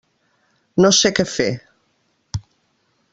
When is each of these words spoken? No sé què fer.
No 0.85 0.91
sé 1.01 1.11
què 1.19 1.25
fer. 1.33 1.47